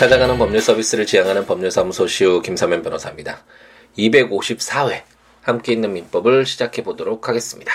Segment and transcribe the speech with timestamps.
[0.00, 3.44] 찾아가는 법률 서비스를 지향하는 법률사무소 시우 김사면 변호사입니다.
[3.98, 5.02] 254회
[5.42, 7.70] 함께 있는 민법을 시작해 보도록 하겠습니다.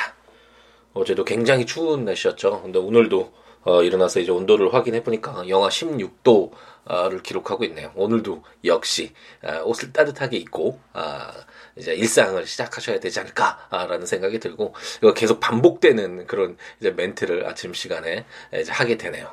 [0.95, 2.63] 어제도 굉장히 추운 날씨였죠.
[2.63, 3.31] 근데 오늘도
[3.65, 7.91] 어, 일어나서 이제 온도를 확인해 보니까 영하 16도를 기록하고 있네요.
[7.93, 9.13] 오늘도 역시
[9.43, 11.31] 아, 옷을 따뜻하게 입고 아,
[11.75, 18.25] 이제 일상을 시작하셔야 되지 않을까라는 생각이 들고 이거 계속 반복되는 그런 이제 멘트를 아침 시간에
[18.51, 19.31] 이제 하게 되네요.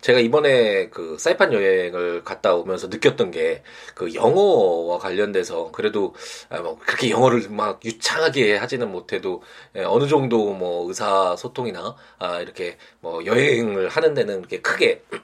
[0.00, 3.62] 제가 이번에 그 사이판 여행을 갔다 오면서 느꼈던 게
[3.94, 6.14] 그 영어와 관련돼서 그래도
[6.48, 9.42] 아, 뭐 그렇게 영어를 막 유창하게 하지는 못해도
[9.76, 15.14] 예, 어느 정도 뭐 의사 소통이나 아 이렇게 뭐 여행을 하는 데는 이렇게 크게 아,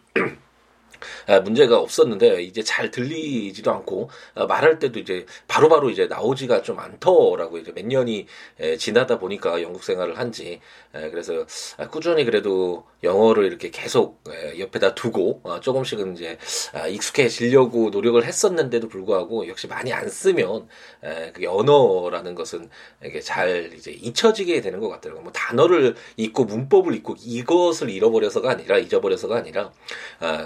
[1.45, 6.79] 문제가 없었는데 이제 잘 들리지도 않고 아, 말할 때도 이제 바로바로 바로 이제 나오지가 좀
[6.79, 8.27] 않더라고 이제 몇 년이
[8.79, 10.61] 지나다 보니까 영국 생활을 한지
[10.93, 14.23] 그래서 아, 꾸준히 그래도 영어를 이렇게 계속
[14.59, 16.37] 옆에다 두고 어, 조금씩은 이제
[16.89, 20.69] 익숙해지려고 노력을 했었는데도 불구하고 역시 많이 안 쓰면
[21.33, 22.69] 그게 언어라는 것은
[23.05, 25.23] 이게 잘 이제 잊혀지게 되는 것 같더라고요.
[25.23, 29.73] 뭐 단어를 잊고 문법을 잊고 이것을 잃어버려서가 아니라 잊어버려서가 아니라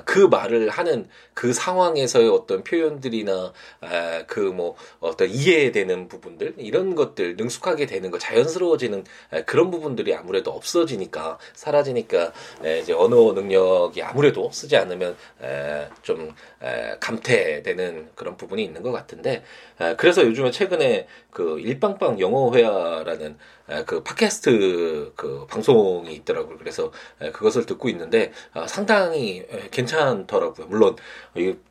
[0.04, 3.52] 그 말을 하는 그 상황에서의 어떤 표현들이나
[4.26, 9.04] 그뭐 어떤 이해되는 부분들 이런 것들 능숙하게 되는 거 자연스러워지는
[9.46, 12.32] 그런 부분들이 아무래도 없어지니까 사라지니까
[12.82, 15.16] 이제 언어 능력이 아무래도 쓰지 않으면
[16.02, 16.34] 좀
[17.00, 19.42] 감퇴되는 그런 부분이 있는 것 같은데
[19.96, 23.36] 그래서 요즘에 최근에 그 일빵빵 영어 회화라는
[23.86, 26.58] 그 팟캐스트 그 방송이 있더라고요.
[26.58, 26.92] 그래서
[27.32, 30.66] 그것을 듣고 있는데 아, 상당히 괜찮더라고요.
[30.66, 30.96] 물론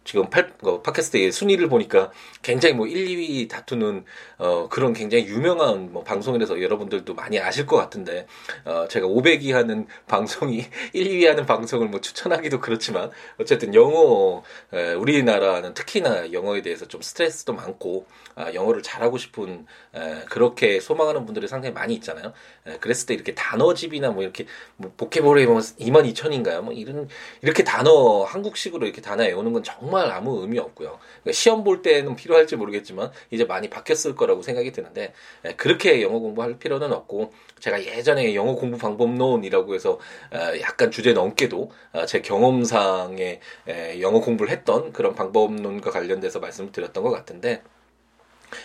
[0.03, 4.03] 지금 팔, 어, 팟캐스트의 순위를 보니까 굉장히 뭐 1, 2위 다투는
[4.37, 8.27] 어 그런 굉장히 유명한 뭐 방송이라서 여러분들도 많이 아실 것 같은데
[8.65, 14.43] 어 제가 500위 하는 방송이 1, 2위 하는 방송을 뭐 추천하기도 그렇지만 어쨌든 영어
[14.83, 18.05] 에, 우리나라는 특히나 영어에 대해서 좀 스트레스도 많고
[18.35, 22.33] 아, 영어를 잘하고 싶은 에, 그렇게 소망하는 분들이 상당히 많이 있잖아요.
[22.67, 24.45] 에, 그랬을 때 이렇게 단어집이나 뭐 이렇게
[24.75, 26.61] 뭐 보케버리 뭐 2만 2천인가요?
[26.61, 27.07] 뭐 이런
[27.41, 30.99] 이렇게 단어 한국식으로 이렇게 단어 외우는 건 정말 아무 의미 없고요.
[31.21, 35.13] 그러니까 시험 볼 때는 필요할지 모르겠지만 이제 많이 바뀌었을 거라고 생각이 드는데
[35.45, 39.99] 에, 그렇게 영어 공부할 필요는 없고 제가 예전에 영어 공부 방법론이라고 해서
[40.33, 46.71] 에, 약간 주제 넘게도 어, 제 경험상에 에, 영어 공부를 했던 그런 방법론과 관련돼서 말씀을
[46.71, 47.63] 드렸던 것 같은데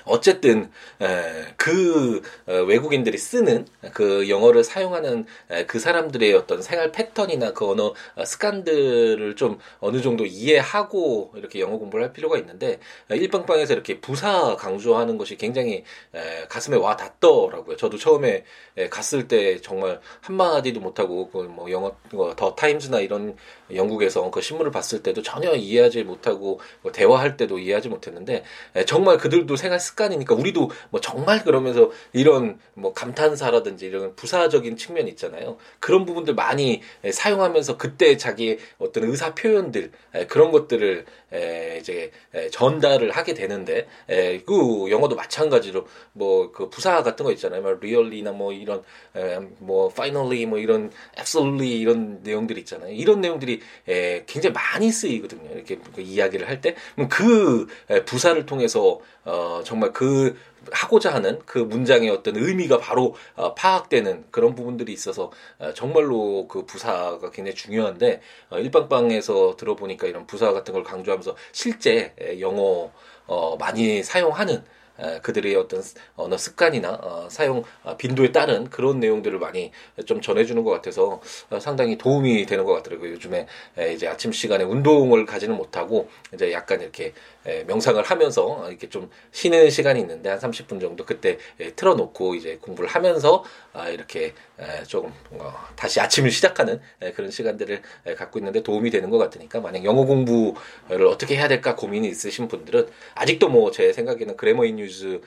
[0.05, 0.71] 어쨌든
[1.57, 5.27] 그 어, 외국인들이 쓰는 그 영어를 사용하는
[5.67, 11.79] 그 사람들의 어떤 생활 패턴이나 그 언어 어, 습관들을 좀 어느 정도 이해하고 이렇게 영어
[11.79, 12.79] 공부를 할 필요가 있는데
[13.11, 15.85] 일방방에서 이렇게 부사 강조하는 것이 굉장히
[16.49, 17.77] 가슴에 와 닿더라고요.
[17.77, 18.45] 저도 처음에
[18.91, 23.37] 갔을 때 정말 한 마디도 못하고 그뭐 영어 뭐더 타임즈나 이런
[23.75, 28.45] 영국에서 그 신문을 봤을 때도 전혀 이해하지 못하고 뭐 대화할 때도 이해하지 못했는데
[28.87, 35.09] 정말 그들도 생활 생활 습관이니까 우리도 뭐 정말 그러면서 이런 뭐 감탄사라든지 이런 부사적인 측면
[35.09, 35.57] 있잖아요.
[35.79, 39.93] 그런 부분들 많이 사용하면서 그때 자기의 어떤 의사 표현들
[40.29, 41.07] 그런 것들을
[41.79, 42.11] 이제
[42.51, 43.87] 전달을 하게 되는데
[44.47, 47.63] 그 영어도 마찬가지로 뭐 그 부사 같은 거 있잖아요.
[47.63, 48.83] 뭐 really나 뭐 이런
[49.59, 52.93] 뭐 finally 뭐 이런 absolutely 이런 내용들 있잖아요.
[52.93, 53.61] 이런 내용들이
[54.27, 55.55] 굉장히 많이 쓰이거든요.
[55.55, 56.75] 이렇게 그 이야기를 할 때
[57.09, 57.67] 그
[58.07, 60.37] 부사를 통해서 어 정말 그
[60.73, 66.65] 하고자 하는 그 문장의 어떤 의미가 바로 어, 파악되는 그런 부분들이 있어서 어, 정말로 그
[66.65, 68.21] 부사가 굉장히 중요한데
[68.51, 72.91] 어, 일방방에서 들어보니까 이런 부사 같은 걸 강조하면서 실제 영어
[73.27, 74.65] 어, 많이 사용하는
[75.23, 75.83] 그들의 어떤
[76.17, 79.71] 언어 습관이나 어, 사용 어, 빈도에 따른 그런 내용들을 많이
[80.07, 81.21] 좀 전해주는 것 같아서
[81.51, 83.13] 어, 상당히 도움이 되는 것 같더라고요.
[83.13, 83.47] 요즘에
[83.95, 87.13] 이제 아침 시간에 운동을 가지는 못하고 이제 약간 이렇게
[87.67, 91.39] 명상을 하면서 이렇게 좀 쉬는 시간이 있는데 한 30분 정도 그때
[91.77, 94.35] 틀어놓고 이제 공부를 하면서 아, 이렇게
[94.87, 95.13] 조금
[95.77, 96.81] 다시 아침을 시작하는
[97.15, 97.83] 그런 시간들을
[98.17, 102.89] 갖고 있는데 도움이 되는 것 같으니까 만약 영어 공부를 어떻게 해야 될까 고민이 있으신 분들은
[103.15, 105.21] 아직도 뭐 제 생각에는 그래머 인유 뉴스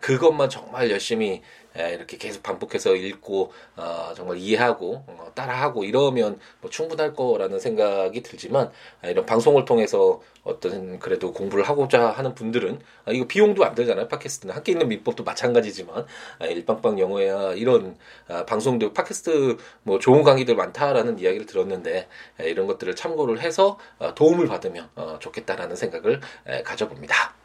[0.00, 1.42] 그것만 정말 열심히
[1.74, 8.70] 이렇게 계속 반복해서 읽고 어, 정말 이해하고 어, 따라하고 이러면 뭐 충분할 거라는 생각이 들지만
[9.02, 14.54] 이런 방송을 통해서 어떤 그래도 공부를 하고자 하는 분들은 아, 이거 비용도 안 들잖아요 팟캐스트는
[14.54, 16.06] 함께 있는 민법도 마찬가지지만
[16.38, 17.96] 아, 일방방 영어야 이런
[18.28, 22.08] 아, 방송도 팟캐스트 뭐 좋은 강의들 많다라는 이야기를 들었는데
[22.38, 23.78] 이런 것들을 참고를 해서
[24.14, 26.20] 도움을 받으면 어, 좋겠다라는 생각을
[26.64, 27.43] 가져봅니다.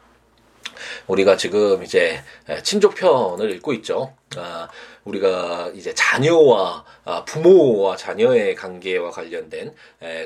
[1.06, 2.22] 우리가 지금 이제
[2.62, 4.14] 친족편을 읽고 있죠.
[4.36, 4.68] 아,
[5.04, 9.74] 우리가 이제 자녀와 아, 부모와 자녀의 관계와 관련된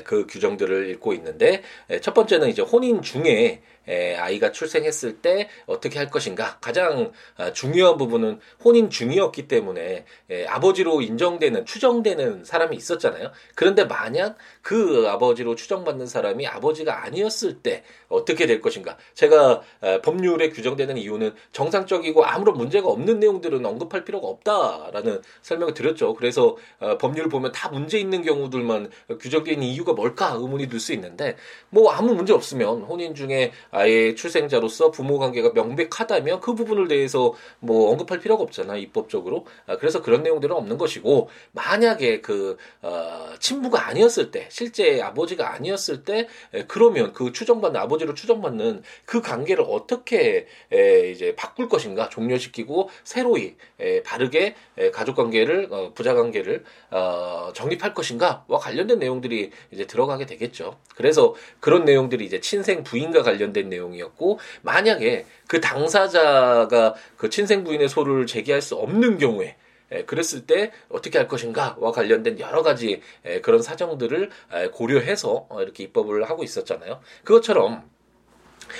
[0.03, 1.63] 그 규정들을 읽고 있는데
[2.01, 7.97] 첫 번째는 이제 혼인 중에 에, 아이가 출생했을 때 어떻게 할 것인가 가장 아, 중요한
[7.97, 13.31] 부분은 혼인 중이었기 때문에 에, 아버지로 인정되는 추정되는 사람이 있었잖아요.
[13.55, 18.97] 그런데 만약 그 아버지로 추정받는 사람이 아버지가 아니었을 때 어떻게 될 것인가?
[19.13, 26.13] 제가 에, 법률에 규정되는 이유는 정상적이고 아무런 문제가 없는 내용들은 언급할 필요가 없다라는 설명을 드렸죠.
[26.13, 31.35] 그래서 어, 법률을 보면 다 문제 있는 경우들만 규정되어 이유가 뭘까 의문이 들 수 있는데
[31.69, 37.91] 뭐 아무 문제 없으면 혼인 중에 아예 출생자로서 부모 관계가 명백하다면 그 부분을 대해서 뭐
[37.91, 44.31] 언급할 필요가 없잖아 입법적으로 아, 그래서 그런 내용들은 없는 것이고 만약에 그 어, 친부가 아니었을
[44.31, 51.11] 때 실제 아버지가 아니었을 때 에, 그러면 그 추정받는 아버지로 추정받는 그 관계를 어떻게 에,
[51.11, 57.93] 이제 바꿀 것인가 종료시키고 새로이 에, 바르게 에, 가족 관계를 어, 부자 관계를 어, 정립할
[57.93, 60.77] 것인가와 관련된 내용들이 이제 들어가게 되겠죠.
[60.95, 68.25] 그래서 그런 내용들이 이제 친생 부인과 관련된 내용이었고 만약에 그 당사자가 그 친생 부인의 소를
[68.25, 69.55] 제기할 수 없는 경우에
[69.91, 75.61] 에, 그랬을 때 어떻게 할 것인가와 관련된 여러 가지 에, 그런 사정들을 에, 고려해서 어,
[75.61, 77.01] 이렇게 입법을 하고 있었잖아요.
[77.23, 77.83] 그것처럼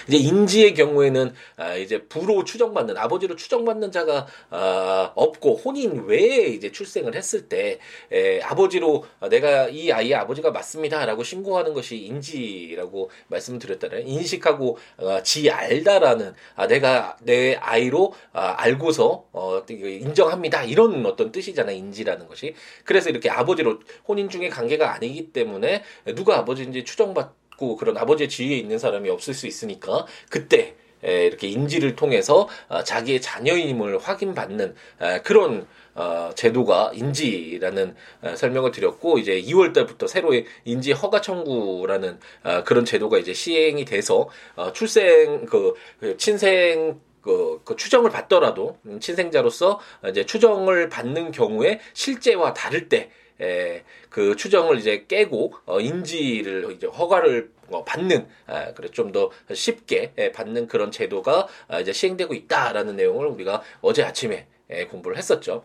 [0.08, 6.72] 이제 인지의 경우에는 아, 이제 부로 추정받는 아버지로 추정받는 자가 아, 없고 혼인 외에 이제
[6.72, 7.80] 출생을 했을 때
[8.12, 14.02] 에, 아버지로 내가 이 아이의 아버지가 맞습니다라고 신고하는 것이 인지라고 말씀드렸잖아요.
[14.06, 21.76] 인식하고 어, 지 알다라는 아, 내가 내 아이로 아, 알고서 어, 인정합니다 이런 어떤 뜻이잖아요.
[21.76, 22.54] 인지라는 것이
[22.84, 25.84] 그래서 이렇게 아버지로 혼인 중의 관계가 아니기 때문에
[26.16, 31.96] 누가 아버지인지 추정받 고 그런 아버지의 지위에 있는 사람이 없을 수 있으니까 그때 이렇게 인지를
[31.96, 34.76] 통해서 어, 자기의 자녀임을 확인받는
[35.24, 42.20] 그런 어, 제도가 인지라는 어, 설명을 드렸고 이제 2월 달부터 새로의 인지 허가 청구라는
[42.66, 44.28] 그런 제도가 이제 시행이 돼서
[44.74, 49.80] 출생 그, 그 친생 그, 그 추정을 받더라도 음, 친생자로서
[50.10, 53.10] 이제 추정을 받는 경우에 실제와 다를 때
[53.42, 59.32] 에, 그 추정을 이제 깨고 어, 인지를 이제 허가를 어, 받는 아, 그래 좀 더
[59.54, 65.18] 쉽게 에, 받는 그런 제도가 아, 이제 시행되고 있다라는 내용을 우리가 어제 아침에 에, 공부를
[65.18, 65.64] 했었죠.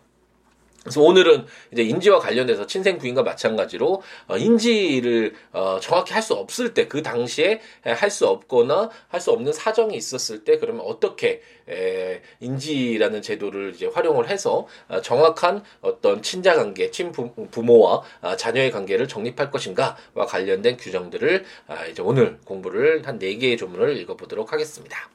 [0.82, 6.74] 그래서 오늘은 이제 인지와 관련돼서 친생 부인과 마찬가지로 어, 인지를 어, 정확히 할 수 없을
[6.74, 12.22] 때 그 당시에 할 수 없거나 할 수 없는 사정이 있었을 때 그러면 어떻게 에,
[12.40, 19.50] 인지라는 제도를 이제 활용을 해서 어, 정확한 어떤 친자 관계, 친부모와 아, 자녀의 관계를 정립할
[19.50, 25.10] 것인가와 관련된 규정들을 아, 이제 오늘 공부를 한 네 개의 조문을 읽어보도록 하겠습니다.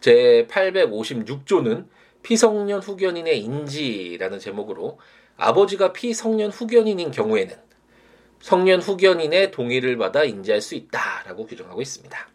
[0.00, 1.86] 제 856조는
[2.24, 4.98] 피성년 후견인의 인지라는 제목으로
[5.36, 7.54] 아버지가 피성년 후견인인 경우에는
[8.40, 12.28] 성년 후견인의 동의를 받아 인지할 수 있다라고 규정하고 있습니다.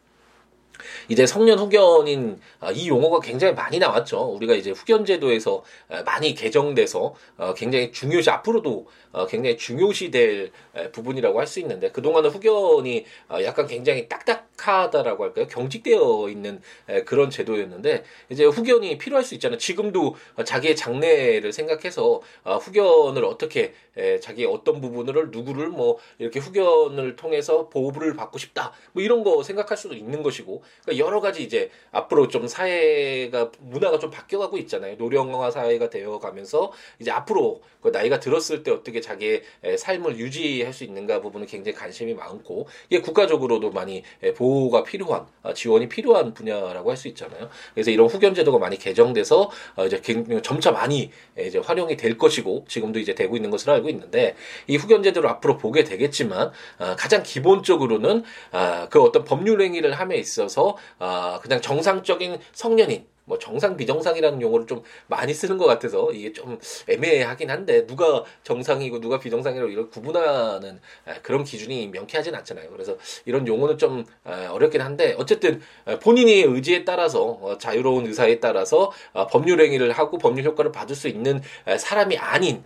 [1.09, 4.21] 이제 성년 후견인 아, 이 용어가 굉장히 많이 나왔죠.
[4.36, 10.51] 우리가 이제 후견 제도에서 아, 많이 개정돼서 어, 굉장히 중요시 앞으로도 어, 굉장히 중요시될
[10.94, 15.47] 부분이라고 할 수 있는데 그동안은 후견이 어, 약간 굉장히 딱딱하다라고 할까요?
[15.47, 16.61] 경직되어 있는
[17.06, 19.57] 그런 제도였는데 이제 후견이 필요할 수 있잖아요.
[19.57, 23.74] 지금도 자기의 장래를 생각해서 후견을 어떻게
[24.22, 29.75] 자기의 어떤 부분을 누구를 뭐 이렇게 후견을 통해서 보호를 받고 싶다 뭐 이런 거 생각할
[29.75, 34.95] 수도 있는 것이고 그러니까 여러 가지 이제 앞으로 좀 사회가 문화가 좀 바뀌어가고 있잖아요.
[34.98, 39.41] 노령화 사회가 되어가면서 이제 앞으로 그 나이가 들었을 때 어떻게 자기의
[39.77, 44.03] 삶을 유지할 수 있는가 부분은 굉장히 관심이 많고 이게 국가적으로도 많이
[44.36, 47.50] 보호가 필요한 아, 지원이 필요한 분야라고 할 수 있잖아요.
[47.74, 50.01] 그래서 이런 후견 제도가 많이 개정돼서 어, 이제
[50.44, 54.36] 점차 많이 이제 활용이 될 것이고 지금도 이제 되고 있는 것으로 알고 있는데
[54.68, 60.18] 이 후견 제도를 앞으로 보게 되겠지만 아, 가장 기본적으로는 아, 그 어떤 법률 행위를 함에
[60.18, 66.33] 있어서 아, 그냥 정상적인 성년인 뭐 정상 비정상이라는 용어를 좀 많이 쓰는 것 같아서 이게
[66.33, 66.59] 좀
[66.89, 70.79] 애매하긴 한데 누가 정상이고 누가 비정상이라고 이걸 구분하는
[71.21, 72.71] 그런 기준이 명쾌하진 않잖아요.
[72.71, 75.62] 그래서 이런 용어는 좀 어렵긴 한데 어쨌든
[76.01, 81.07] 본인의 의지에 따라서 어, 자유로운 의사에 따라서 어, 법률 행위를 하고 법률 효과를 받을 수
[81.07, 81.41] 있는
[81.77, 82.63] 사람이 아닌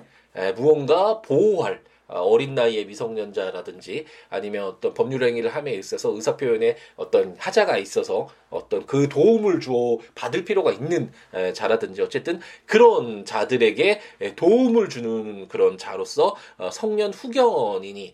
[0.55, 1.81] 무언가 보호할
[2.13, 8.29] 어, 어린 나이의 미성년자라든지 아니면 어떤 법률 행위를 함에 있어서 의사 표현에 어떤 하자가 있어서
[8.49, 11.11] 어떤 그 도움을 주어 받을 필요가 있는
[11.53, 13.99] 자라든지 어쨌든 그런 자들에게
[14.35, 18.13] 도움을 주는 그런 자로서 어, 성년 후견인이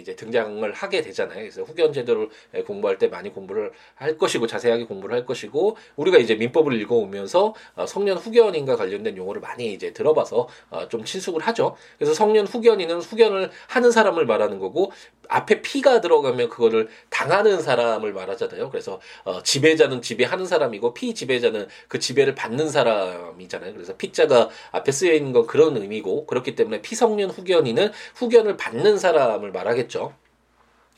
[0.00, 1.38] 이제 등장을 하게 되잖아요.
[1.38, 2.28] 그래서 후견 제도를
[2.66, 7.86] 공부할 때 많이 공부를 할 것이고 자세하게 공부를 할 것이고 우리가 이제 민법을 읽어오면서 어,
[7.86, 11.76] 성년 후견인과 관련된 용어를 많이 이제 들어봐서 어, 좀 친숙을 하죠.
[11.98, 14.92] 그래서 성년 후견인은 후견을 하는 사람을 말하는 거고
[15.28, 18.70] 앞에 피가 들어가면 그거를 당하는 사람을 말하잖아요.
[18.70, 23.74] 그래서 어, 지배자는 지배하는 사람이고 피지배자는 그 지배를 받는 사람이잖아요.
[23.74, 29.52] 그래서 피자가 앞에 쓰여 있는 건 그런 의미고 그렇기 때문에 피성년 후견인은 후견을 받는 사람을
[29.52, 30.12] 말하겠죠.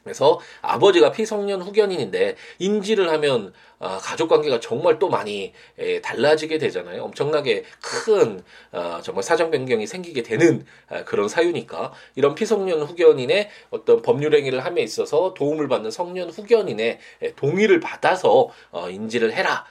[0.06, 7.02] 그래서 아버지가 피성년 후견인인데 인지를 하면 아, 가족 관계가 정말 또 많이 에, 달라지게 되잖아요.
[7.02, 14.00] 엄청나게 큰 아, 정말 사정 변경이 생기게 되는 아, 그런 사유니까 이런 피성년 후견인의 어떤
[14.00, 19.66] 법률 행위를 함에 있어서 도움을 받는 성년 후견인의 에, 동의를 받아서 어, 인지를 해라.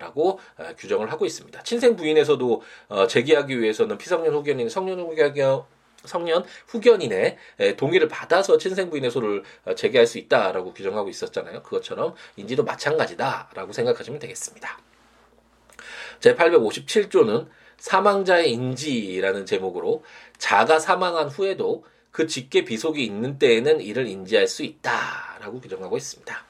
[0.00, 0.40] 라고
[0.76, 1.62] 규정을 하고 있습니다.
[1.62, 5.32] 친생 부인에서도 어, 제기하기 위해서는 피성년 후견인, 성년 후견
[6.04, 7.36] 성년 후견인의
[7.76, 11.62] 동의를 받아서 친생 부인의 소를 어, 제기할 수 있다라고 규정하고 있었잖아요.
[11.62, 14.78] 그것처럼 인지도 마찬가지다라고 생각하시면 되겠습니다.
[16.20, 20.02] 제 857조는 사망자의 인지라는 제목으로
[20.36, 26.44] 자가 사망한 후에도 그 직계 비속이 있는 때에는 이를 인지할 수 있다라고 규정하고 있습니다.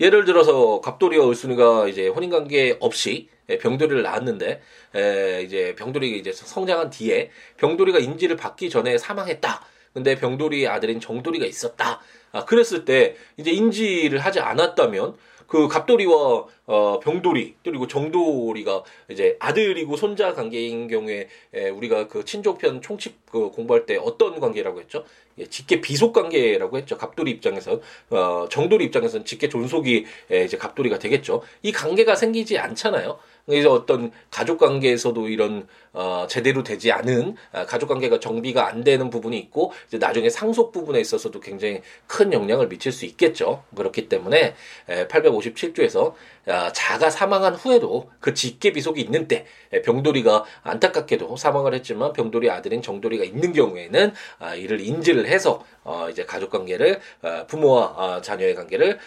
[0.00, 4.60] 예를 들어서 갑돌이와 을순이가 이제 혼인관계 없이 예, 병돌이를 낳았는데
[4.94, 9.64] 에, 이제 병돌이가 이제 성장한 뒤에 병돌이가 인지를 받기 전에 사망했다.
[9.92, 12.00] 근데 병돌이 아들인 정돌이가 있었다.
[12.32, 15.16] 아, 그랬을 때 이제 인지를 하지 않았다면
[15.46, 22.80] 그 갑돌이와 어, 병돌이 그리고 정돌이가 이제 아들이고 손자 관계인 경우에 에, 우리가 그 친족편
[22.80, 25.04] 총칙 그 공부할 때 어떤 관계라고 했죠?
[25.36, 26.96] 예, 직계 비속 관계라고 했죠.
[26.96, 31.42] 갑돌이 입장에서 어, 정돌이 입장에서는 직계 존속이 에, 이제 갑돌이가 되겠죠.
[31.60, 33.18] 이 관계가 생기지 않잖아요.
[33.46, 39.10] 그래서 어떤 가족 관계에서도 이런 어, 제대로 되지 않은 어, 가족 관계가 정비가 안 되는
[39.10, 43.64] 부분이 있고 이제 나중에 상속 부분에 있어서도 굉장히 큰 영향을 미칠 수 있겠죠.
[43.76, 44.54] 그렇기 때문에
[44.88, 49.46] 에, 857조에서 아, 자가 사망한 후에도 그 직계 비속이 있는 때
[49.84, 56.24] 병돌이가 안타깝게도 사망을 했지만 병돌이 아들인 정돌이가 있는 경우에는 아, 이를 인지를 해서 어, 이제
[56.24, 58.98] 가족 관계를 어, 부모와 어, 자녀의 관계를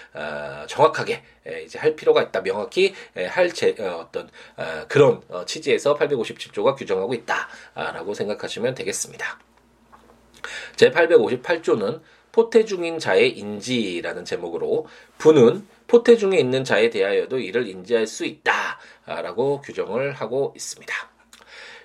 [0.68, 1.24] 정확하게
[1.63, 2.94] 이제 할 필요가 있다 명확히
[3.30, 4.30] 할 제, 어떤
[4.88, 9.39] 그런 취지에서 857조가 규정하고 있다라고 생각하시면 되겠습니다.
[10.75, 12.01] 제 858조는
[12.32, 14.88] 포태 중인 자의 인지라는 제목으로
[15.18, 20.94] 부는 포태 중에 있는 자에 대하여도 이를 인지할 수 있다라고 규정을 하고 있습니다.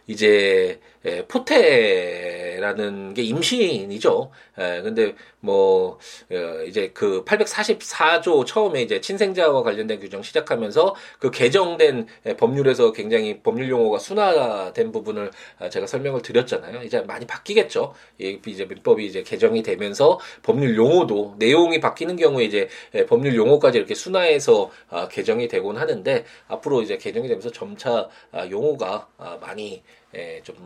[0.07, 4.31] 이제 예, 포테라는 게 임신이죠.
[4.59, 5.99] 예, 근데 뭐
[6.31, 13.41] 어, 이제 그 844조 처음에 이제 친생자와 관련된 규정 시작하면서 그 개정된 예, 법률에서 굉장히
[13.41, 16.83] 법률 용어가 순화된 부분을 아, 제가 설명을 드렸잖아요.
[16.83, 17.95] 이제 많이 바뀌겠죠.
[18.19, 23.95] 이제 민법이 이제 개정이 되면서 법률 용어도 내용이 바뀌는 경우에 이제 예, 법률 용어까지 이렇게
[23.95, 29.09] 순화해서 아, 개정이 되곤 하는데 앞으로 이제 개정이 되면서 점차 아, 용어가
[29.41, 29.83] 많이
[30.15, 30.57] 예, 좀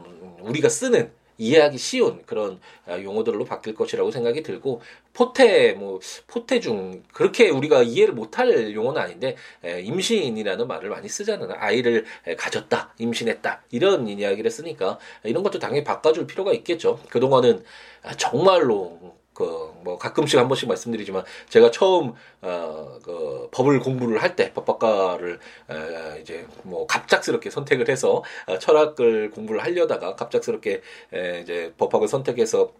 [0.40, 4.80] 우리가 쓰는 이해하기 쉬운 그런 아, 용어들로 바뀔 것이라고 생각이 들고
[5.12, 11.54] 포태 뭐 포태 중 그렇게 우리가 이해를 못할 용어는 아닌데 임신이라는 말을 많이 쓰잖아요.
[11.56, 12.04] 아이를
[12.38, 17.00] 가졌다 임신했다 이런 이야기를 쓰니까 이런 것도 당연히 바꿔줄 필요가 있겠죠.
[17.10, 17.64] 그동안은
[18.02, 24.52] 아, 정말로 그 뭐 가끔씩 한 번씩 말씀드리지만 제가 처음 어그 법을 공부를 할 때
[24.52, 25.38] 법학과를
[25.70, 30.80] 에, 이제 뭐 갑작스럽게 선택을 해서 어, 철학을 공부를 하려다가 갑작스럽게
[31.12, 32.72] 에, 이제 법학을 선택해서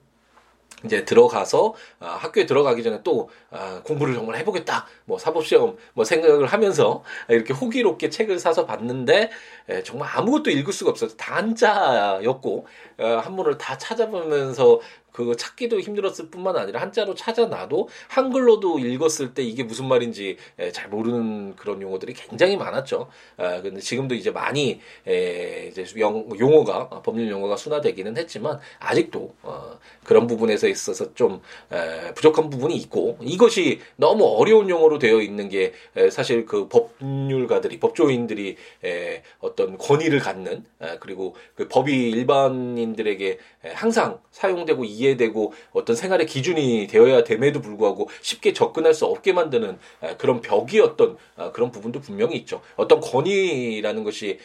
[0.85, 6.47] 이제 들어가서 아, 학교에 들어가기 전에 또 아, 공부를 정말 해보겠다 뭐 사법시험 뭐 생각을
[6.47, 9.31] 하면서 이렇게 호기롭게 책을 사서 봤는데
[9.69, 12.67] 에, 정말 아무것도 읽을 수가 없어서 다 한자였고
[12.99, 14.81] 어, 한문을 다 찾아보면서
[15.15, 20.39] 그거 찾기도 힘들었을 뿐만 아니라 한자로 찾아놔도 한글로도 읽었을 때 이게 무슨 말인지
[20.73, 23.09] 잘 모르는 그런 용어들이 굉장히 많았죠.
[23.37, 29.35] 아, 근데 지금도 이제 많이 에, 이제 영, 용어가 어, 법률 용어가 순화되기는 했지만 아직도
[29.43, 31.41] 어, 그런 부분에서 있어서 좀
[31.71, 37.79] 에, 부족한 부분이 있고 이것이 너무 어려운 용어로 되어 있는 게 에, 사실 그 법률가들이
[37.79, 45.53] 법조인들이 에, 어떤 권위를 갖는 에, 그리고 그 법이 일반인들에게 에, 항상 사용되고 이해 이해되고
[45.73, 49.79] 어떤 생활의 기준이 되어야 됨에도 불구하고 쉽게 접근할 수 없게 만드는
[50.19, 52.61] 그런 벽이었던 아, 그런 부분도 분명히 있죠.
[52.77, 54.39] 어떤 권위라는 것이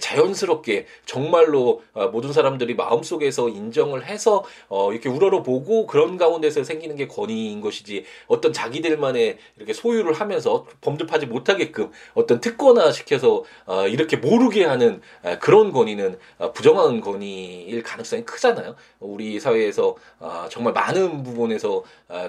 [0.00, 7.06] 자연스럽게 정말로 아, 모든 사람들이 마음속에서 인정을 해서 어, 이렇게 우러러보고 그런 가운데서 생기는 게
[7.06, 14.64] 권위인 것이지 어떤 자기들만의 이렇게 소유를 하면서 범접하지 못하게끔 어떤 특권화 시켜서 어, 이렇게 모르게
[14.64, 15.00] 하는
[15.40, 18.76] 그런 권위는 어, 부정한 권위일 가능성이 크잖아요.
[19.00, 19.96] 우리 사회에서
[20.50, 21.82] 정말 많은 부분에서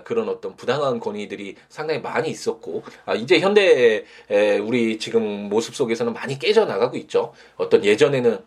[0.03, 2.84] 그런 어떤 부당한 권위들이 상당히 많이 있었고
[3.17, 4.03] 이제 현대
[4.63, 7.34] 우리 지금 모습 속에서는 많이 깨져 나가고 있죠.
[7.55, 8.39] 어떤 예전에는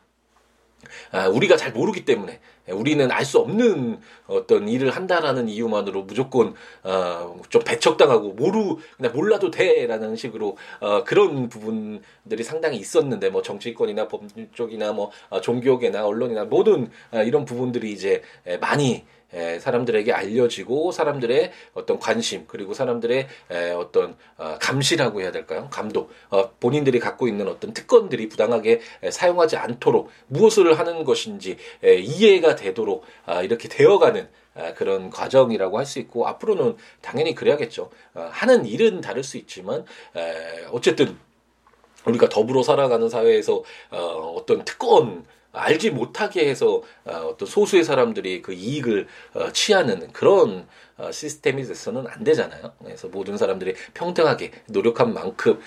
[1.12, 7.40] 아, 우리가 잘 모르기 때문에 우리는 알 수 없는 어떤 일을 한다라는 이유만으로 무조건 어,
[7.49, 14.49] 좀 배척당하고 모르 그냥 몰라도 돼라는 식으로 어, 그런 부분들이 상당히 있었는데 뭐 정치권이나 법률
[14.52, 18.22] 쪽이나 뭐 어, 종교계나 언론이나 모든 어, 이런 부분들이 이제
[18.60, 25.68] 많이 에, 사람들에게 알려지고 사람들의 어떤 관심 그리고 사람들의 에, 어떤 어, 감시라고 해야 될까요?
[25.70, 31.96] 감독 어, 본인들이 갖고 있는 어떤 특권들이 부당하게 에, 사용하지 않도록 무엇을 하는 것인지 에,
[31.96, 37.90] 이해가 되도록 아, 이렇게 되어가는 아, 그런 과정이라고 할 수 있고 앞으로는 당연히 그래야겠죠.
[38.14, 39.84] 어, 하는 일은 다를 수 있지만
[40.16, 41.16] 에, 어쨌든
[42.04, 43.99] 우리가 더불어 살아가는 사회에서 어,
[44.37, 50.66] 어떤 특권 알지 못하게 해서 어, 어떤 소수의 사람들이 그 이익을 어, 취하는 그런
[50.97, 52.73] 어, 시스템이 돼서는 안 되잖아요.
[52.83, 55.59] 그래서 모든 사람들이 평등하게 노력한 만큼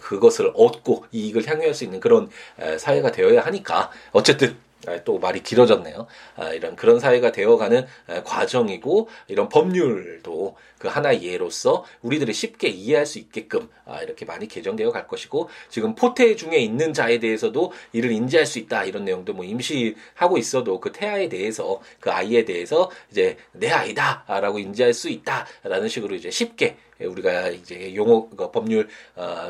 [0.00, 2.30] 그것을 얻고 이익을 향유할 수 있는 그런
[2.78, 4.69] 사회가 되어야 하니까 어쨌든 아,
[5.04, 6.06] 또 말이 길어졌네요.
[6.36, 13.04] 아, 이런 그런 사회가 되어가는 아, 과정이고 이런 법률도 그 하나의 예로서 우리들이 쉽게 이해할
[13.04, 13.68] 수 있게끔
[14.02, 18.84] 이렇게 많이 개정되어 갈 것이고 지금 포태 중에 있는 자에 대해서도 이를 인지할 수 있다
[18.84, 24.94] 이런 내용도 뭐 임시하고 있어도 그 태아에 대해서 그 아이에 대해서 이제 내 아이다라고 인지할
[24.94, 28.88] 수 있다라는 식으로 이제 쉽게 우리가 이제 용어 그 법률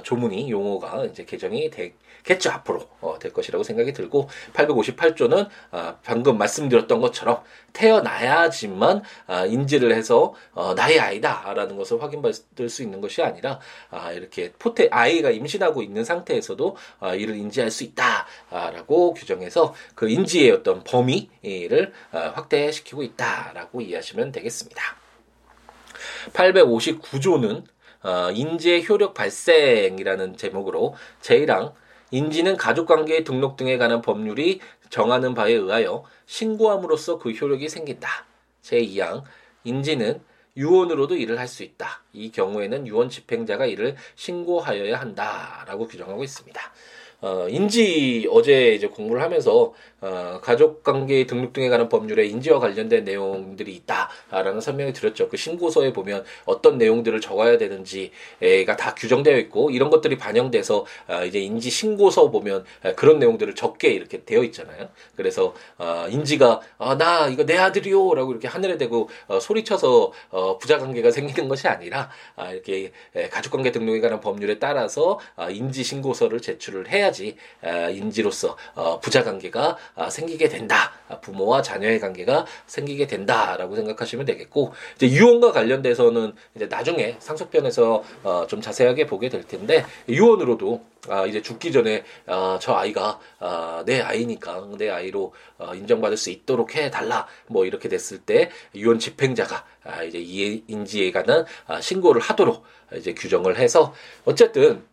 [0.02, 1.92] 조문이 용어가 이제 개정이 되.
[2.24, 9.94] 겠죠 앞으로 어, 될 것이라고 생각이 들고 858조는 아, 방금 말씀드렸던 것처럼 태어나야지만 아, 인지를
[9.94, 13.60] 해서 어, 나의 아이다라는 것을 확인받을 수 있는 것이 아니라
[13.90, 20.50] 아, 이렇게 포태 아이가 임신하고 있는 상태에서도 아, 이를 인지할 수 있다라고 규정해서 그 인지의
[20.50, 24.82] 어떤 범위를 아, 확대시키고 있다라고 이해하시면 되겠습니다.
[26.32, 27.64] 859조는
[28.02, 31.74] 어, 인재 효력 발생이라는 제목으로 제1항
[32.10, 38.08] 인지는 가족관계의 등록 등에 관한 법률이 정하는 바에 의하여 신고함으로써 그 효력이 생긴다.
[38.62, 39.22] 제2항
[39.64, 40.20] 인지는
[40.56, 42.02] 유언으로도 일을 할 수 있다.
[42.12, 46.60] 이 경우에는 유언 집행자가 이를 신고하여야 한다라고 규정하고 있습니다.
[47.20, 53.04] 어, 인지 어제 이제 공부를 하면서 어, 가족 관계 등록 등에 관한 법률에 인지와 관련된
[53.04, 55.28] 내용들이 있다라는 설명을 드렸죠.
[55.28, 61.38] 그 신고서에 보면 어떤 내용들을 적어야 되는지가 다 규정되어 있고 이런 것들이 반영돼서 어, 이제
[61.38, 62.64] 인지 신고서 보면
[62.96, 64.88] 그런 내용들을 적게 이렇게 되어 있잖아요.
[65.16, 70.78] 그래서 어, 인지가 어, 나 이거 내 아들이요라고 이렇게 하늘에 대고 어, 소리쳐서 어, 부자
[70.78, 72.92] 관계가 생기는 것이 아니라 아, 이렇게
[73.30, 79.00] 가족 관계 등록에 관한 법률에 따라서 아, 인지 신고서를 제출을 해야 지 아, 인지로서 어,
[79.00, 80.92] 부자 관계가 아, 생기게 된다.
[81.08, 88.46] 아, 부모와 자녀의 관계가 생기게 된다라고 생각하시면 되겠고 이제 유언과 관련돼서는 이제 나중에 상속편에서 어,
[88.48, 94.00] 좀 자세하게 보게 될 텐데 유언으로도 아, 이제 죽기 전에 아, 저 아이가 아, 내
[94.00, 100.02] 아이니까 내 아이로 어, 인정받을 수 있도록 해달라 뭐 이렇게 됐을 때 유언 집행자가 아,
[100.02, 102.62] 이제 인지에 관한 아, 신고를 하도록
[102.96, 103.94] 이제 규정을 해서
[104.24, 104.84] 어쨌든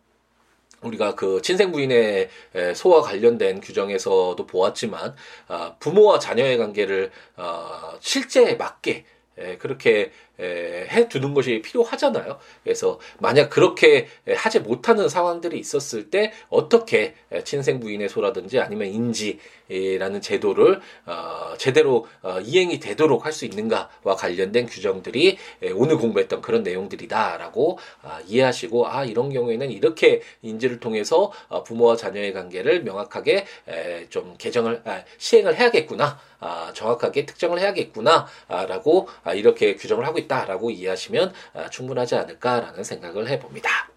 [0.82, 2.28] 우리가 그 친생 부인의
[2.74, 5.14] 소와 관련된 규정에서도 보았지만
[5.48, 9.04] 아, 부모와 자녀의 관계를 어, 실제에 맞게
[9.58, 12.38] 그렇게 해 두는 것이 필요하잖아요.
[12.62, 20.80] 그래서 만약 그렇게 하지 못하는 상황들이 있었을 때 어떻게 친생 부인의 소라든지 아니면 인지라는 제도를
[21.06, 25.38] 어, 제대로 어, 이행이 되도록 할 수 있는가와 관련된 규정들이
[25.74, 32.32] 오늘 공부했던 그런 내용들이다라고 아, 이해하시고 아 이런 경우에는 이렇게 인지를 통해서 어, 부모와 자녀의
[32.32, 33.46] 관계를 명확하게
[34.10, 36.18] 좀 개정을 아, 시행을 해야겠구나.
[36.40, 40.28] 아, 정확하게 특정을 해야겠구나라고 이렇게 규정을 하고 있.
[40.28, 43.88] 있다라고 이해하시면 아, 충분하지 않을까라는 생각을 해봅니다.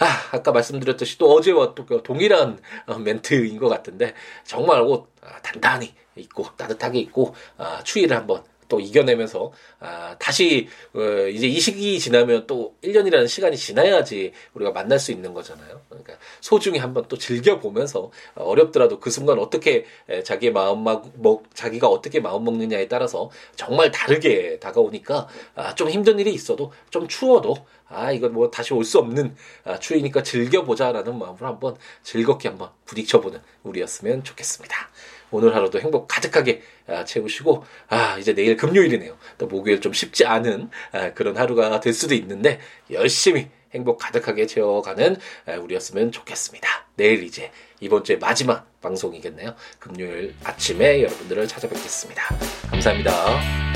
[0.00, 5.94] 아, 아까 말씀드렸듯이 또 어제와 또 동일한 어, 멘트인 것 같은데 정말 옷 아, 단단히
[6.16, 12.46] 입고 따뜻하게 입고 아, 추위를 한번 또 이겨내면서 아, 다시 어, 이제 이 시기 지나면
[12.48, 15.80] 또 1년이라는 시간이 지나야지 우리가 만날 수 있는 거잖아요.
[15.88, 21.86] 그러니까 소중히 한번 또 즐겨 보면서 어렵더라도 그 순간 어떻게 에, 자기의 마음 뭐 자기가
[21.88, 27.54] 어떻게 마음 먹느냐에 따라서 정말 다르게 다가오니까 아, 좀 힘든 일이 있어도 좀 추워도
[27.86, 33.40] 아 이건 뭐 다시 올 수 없는 아, 추위니까 즐겨보자라는 마음으로 한번 즐겁게 한번 부딪혀보는
[33.62, 34.88] 우리였으면 좋겠습니다.
[35.30, 39.16] 오늘 하루도 행복 가득하게 아, 채우시고 아 이제 내일 금요일이네요.
[39.38, 42.60] 또 목요일 좀 쉽지 않은 아, 그런 하루가 될 수도 있는데
[42.90, 46.86] 열심히 행복 가득하게 채워가는 아, 우리였으면 좋겠습니다.
[46.96, 49.54] 내일 이제 이번 주의 마지막 방송이겠네요.
[49.78, 52.22] 금요일 아침에 여러분들을 찾아뵙겠습니다.
[52.70, 53.73] 감사합니다.